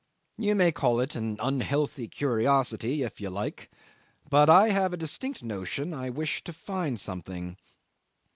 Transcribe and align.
You 0.39 0.55
may 0.55 0.71
call 0.71 0.99
it 0.99 1.13
an 1.13 1.37
unhealthy 1.39 2.07
curiosity 2.07 3.03
if 3.03 3.21
you 3.21 3.29
like; 3.29 3.69
but 4.27 4.49
I 4.49 4.69
have 4.69 4.93
a 4.93 4.97
distinct 4.97 5.43
notion 5.43 5.93
I 5.93 6.09
wished 6.09 6.43
to 6.45 6.53
find 6.53 6.99
something. 6.99 7.55